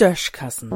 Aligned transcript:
Döschkassen. 0.00 0.72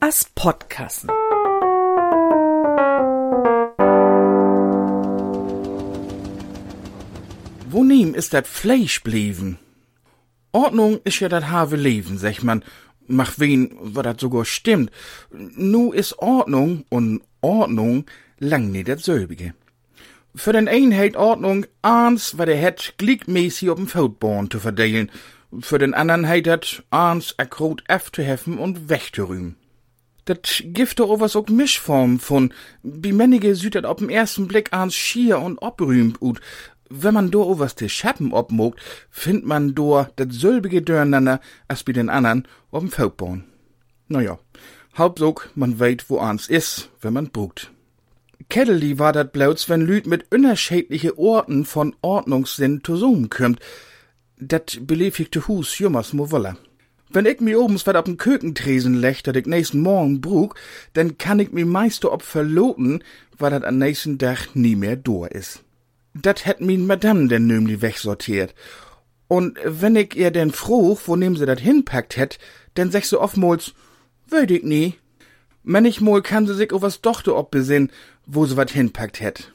As 0.00 0.26
Podkassen. 0.34 1.08
Wonim 7.70 8.14
ist 8.14 8.34
dat 8.34 8.48
Fleisch 8.48 9.04
blieben? 9.04 9.60
Ordnung 10.50 10.98
ist 11.04 11.20
ja 11.20 11.28
dat 11.28 11.48
have 11.48 11.76
Leben, 11.76 12.18
sag 12.18 12.42
man. 12.42 12.64
Mach 13.06 13.38
wen, 13.38 13.70
wat 13.80 14.04
dat 14.04 14.18
sogar 14.18 14.44
stimmt. 14.44 14.90
Nu 15.30 15.92
is 15.92 16.18
Ordnung 16.18 16.86
und 16.88 17.22
Ordnung 17.40 18.06
lang 18.40 18.72
nicht 18.72 18.88
dasselbige. 18.88 19.54
Für 20.34 20.52
den 20.52 20.66
einen 20.66 20.92
hält 20.92 21.16
Ordnung 21.16 21.66
eins, 21.82 22.38
wat 22.38 22.48
er 22.48 22.56
het 22.56 22.94
gliedmäßig 22.96 23.68
auf 23.68 23.76
dem 23.76 23.86
Feldborn 23.86 24.50
zu 24.50 24.60
verdelen. 24.60 25.10
Für 25.60 25.78
den 25.78 25.92
anderen 25.92 26.24
hält 26.24 26.46
dat 26.46 26.82
eins 26.90 27.38
akkrot 27.38 27.84
F 27.86 28.10
zu 28.10 28.22
heffen 28.22 28.56
und 28.56 28.88
wegzurühmen. 28.88 29.56
Dat 30.24 30.62
gibt 30.64 31.00
doch 31.00 31.20
was 31.20 31.36
auch 31.36 31.48
Mischform 31.48 32.18
von, 32.18 32.54
wie 32.82 33.12
manige 33.12 33.54
süd 33.54 33.74
dat 33.74 33.84
auf 33.84 33.98
den 33.98 34.08
ersten 34.08 34.46
Blick 34.46 34.72
eins 34.72 34.94
schier 34.94 35.38
und 35.40 35.58
obrühmt 35.58 36.22
ut. 36.22 36.40
Wenn 36.88 37.14
man 37.14 37.30
do 37.30 37.58
was 37.58 37.74
de 37.74 37.88
Schappen 37.88 38.32
obmogt, 38.32 38.80
find 39.10 39.44
man 39.44 39.74
do 39.74 40.06
dat 40.16 40.32
sölbige 40.32 40.80
Dörnander 40.80 41.40
als 41.68 41.82
bei 41.82 41.92
den 41.92 42.08
anderen 42.08 42.46
auf'm 42.70 42.90
Feldborn. 42.90 43.44
Naja, 44.08 44.38
Hauptsog, 44.96 45.50
man 45.54 45.78
weet, 45.78 46.08
wo 46.08 46.18
eins 46.18 46.48
is, 46.48 46.88
wenn 47.00 47.14
man 47.14 47.30
brugt. 47.30 47.71
Kedeli 48.52 48.98
war 48.98 49.14
dat 49.14 49.32
bloß, 49.32 49.70
wenn 49.70 49.80
Lüd 49.80 50.06
mit 50.06 50.26
unterschiedliche 50.30 51.18
Orten 51.18 51.64
von 51.64 51.96
Ordnungssinn 52.02 52.84
zusammenkommt. 52.84 53.60
Dat 54.36 54.78
belebigte 54.82 55.48
Hus 55.48 55.78
jummers 55.78 56.12
mo 56.12 56.30
wolle. 56.30 56.58
Wenn 57.08 57.24
ich 57.24 57.40
mi 57.40 57.56
obens 57.56 57.86
wat 57.86 57.96
op'n 57.96 58.18
Kökentresen 58.18 58.92
lech, 59.00 59.22
dat 59.22 59.36
ich 59.36 59.46
nächsten 59.46 59.80
Morgen 59.80 60.20
brug, 60.20 60.54
dann 60.92 61.16
kann 61.16 61.40
ich 61.40 61.52
mi 61.52 61.64
meiste 61.64 62.12
ob 62.12 62.20
verloten, 62.20 63.02
weil 63.38 63.52
dat 63.52 63.64
am 63.64 63.78
nächsten 63.78 64.18
Tag 64.18 64.54
nie 64.54 64.76
mehr 64.76 64.96
do 64.96 65.24
is. 65.24 65.60
Dat 66.12 66.44
hätt 66.44 66.60
min 66.60 66.86
Madame 66.86 67.28
denn 67.28 67.46
nömli 67.46 67.80
wegsortiert. 67.80 68.54
Und 69.28 69.58
wenn 69.64 69.96
ich 69.96 70.14
ihr 70.14 70.30
denn 70.30 70.52
froh, 70.52 70.98
wo 71.06 71.16
nehm 71.16 71.36
sie 71.36 71.46
dat 71.46 71.60
hinpackt 71.60 72.18
hätt, 72.18 72.38
denn 72.76 72.90
sech 72.90 73.08
so 73.08 73.18
oftmals, 73.18 73.72
weet 74.28 74.50
ich 74.50 74.62
nie. 74.62 74.92
Manchmal 75.64 76.22
kann 76.22 76.46
sie 76.46 76.54
sich 76.54 76.70
was 76.72 77.02
Tochter 77.02 77.36
obbesinn, 77.36 77.90
wo 78.26 78.46
sie 78.46 78.56
wat 78.56 78.72
hinpackt 78.72 79.20
hätt. 79.20 79.52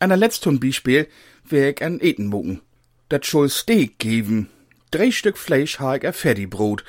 An 0.00 0.08
der 0.08 0.18
letzten 0.18 0.58
Beispiel 0.58 1.06
wär 1.48 1.70
ich 1.70 1.82
an 1.82 2.00
Eten 2.00 2.26
mucken. 2.26 2.60
Dat 3.08 3.24
schol 3.24 3.48
Steak 3.48 3.98
geben. 3.98 4.48
Drei 4.90 5.10
Stück 5.10 5.38
Fleisch 5.38 5.78
ha 5.78 5.94
ich 5.94 6.06
a 6.06 6.12
Fertigbrot. 6.12 6.84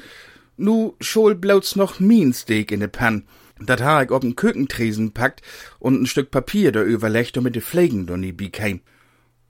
Nu 0.57 0.93
schol 0.99 1.35
bloß 1.35 1.75
noch 1.75 1.99
min 1.99 2.33
Steak 2.33 2.71
in 2.71 2.79
de 2.79 2.87
Pan. 2.87 3.27
Dat 3.59 3.81
ha 3.81 4.01
ich 4.01 4.09
ob'n 4.09 4.35
Kökentresen 4.35 5.11
packt 5.11 5.41
und 5.79 6.01
n 6.01 6.05
Stück 6.07 6.31
Papier 6.31 6.71
da 6.71 6.81
überlegt, 6.81 7.37
damit 7.37 7.55
de 7.55 7.61
Pflegen 7.61 8.07
do 8.07 8.17
nie 8.17 8.31
bekäm. 8.31 8.81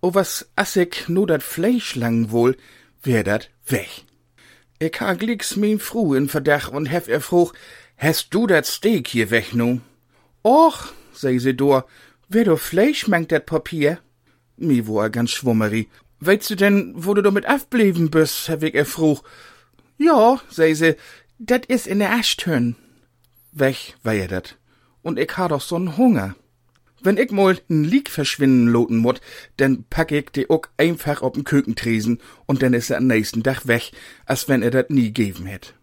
O 0.01 0.13
was 0.13 0.49
assig 0.55 1.07
nu 1.07 1.25
dat 1.25 1.41
Fleisch 1.41 1.95
lang 1.95 2.31
wohl, 2.31 2.57
wär 3.01 3.23
dat 3.23 3.49
weg. 3.65 4.03
Ich 4.85 5.01
ha 5.01 5.13
glicks 5.13 5.55
min 5.55 5.79
Fru 5.79 6.13
in 6.13 6.29
Verdach 6.29 6.67
und 6.69 6.85
hef 6.85 7.07
er 7.07 7.19
fruch, 7.19 7.53
hast 7.97 8.31
du 8.35 8.45
dat 8.45 8.67
Steak 8.67 9.07
hier 9.07 9.31
weg 9.31 9.55
nu? 9.55 9.81
Och, 10.43 10.77
sei 11.11 11.39
sie 11.39 11.55
dor, 11.55 11.87
wer 12.29 12.45
do 12.45 12.55
Fleisch 12.55 13.07
mengt 13.07 13.31
dat 13.31 13.47
Papier? 13.47 13.97
Mi 14.57 14.85
wo 14.85 14.99
er 15.01 15.09
ganz 15.09 15.31
schwummeri. 15.31 15.89
Weißt 16.19 16.51
du 16.51 16.55
denn, 16.55 16.93
wo 16.95 17.15
du 17.15 17.23
damit 17.23 17.47
afblieben 17.47 18.11
bist, 18.11 18.47
hab 18.47 18.61
ich 18.61 18.75
er 18.75 18.85
fruch. 18.85 19.23
Ja, 19.97 20.39
sei 20.51 20.75
sie, 20.75 20.97
dat 21.39 21.65
is 21.65 21.87
in 21.87 21.97
der 21.97 22.11
Aschtön. 22.11 22.75
Weg 23.53 23.95
war 24.03 24.13
er 24.13 24.27
dat. 24.27 24.55
Und 25.01 25.17
ich 25.17 25.35
ha 25.35 25.47
doch 25.47 25.61
so'n 25.61 25.97
Hunger. 25.97 26.35
Wenn 27.05 27.17
ich 27.17 27.29
mal 27.29 27.55
n 27.69 27.83
Lieg 27.83 28.09
verschwinden 28.09 28.67
loten 28.67 28.97
mut, 28.97 29.21
dann 29.57 29.83
pack 29.91 30.11
ich 30.11 30.31
die 30.31 30.49
ook 30.49 30.71
einfach 30.75 31.21
auf'n 31.21 31.43
Kökentresen 31.43 32.19
und 32.47 32.63
dann 32.63 32.73
is 32.73 32.89
er 32.89 32.97
am 32.97 33.05
nächsten 33.05 33.43
Tag 33.43 33.67
weg, 33.67 33.91
als 34.25 34.49
wenn 34.49 34.63
er 34.63 34.71
dat 34.71 34.89
nie 34.89 35.11
geben 35.11 35.45
hätt. 35.45 35.75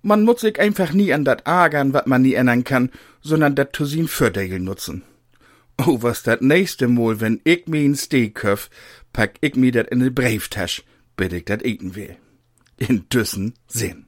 Man 0.00 0.24
muss 0.24 0.40
sich 0.40 0.58
einfach 0.58 0.94
nie 0.94 1.12
an 1.12 1.26
dat 1.26 1.46
ärgern, 1.46 1.92
wat 1.92 2.06
man 2.06 2.22
nie 2.22 2.32
ändern 2.32 2.64
kann, 2.64 2.90
sondern 3.20 3.54
dat 3.54 3.76
zu 3.76 3.84
sin 3.84 4.08
nutzen. 4.64 5.02
Oh, 5.76 5.98
was 6.00 6.22
dat 6.22 6.40
nächste 6.40 6.88
Mal, 6.88 7.20
wenn 7.20 7.42
ich 7.44 7.66
mi 7.66 7.84
n 7.84 7.94
Steak 7.94 8.34
köf, 8.36 8.70
pack 9.12 9.34
ich 9.42 9.56
mi 9.56 9.70
dat 9.70 9.90
in 9.90 10.00
de 10.00 10.08
Brieftasch, 10.08 10.82
bis 11.16 11.32
ich 11.32 11.44
dat 11.44 11.62
eten 11.62 11.94
will. 11.94 12.16
In 12.78 13.06
düssen 13.10 13.52
Sinn. 13.66 14.06